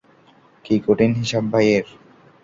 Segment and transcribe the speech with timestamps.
[0.65, 1.85] কী কঠিন হিসাব, ভাইয়ের!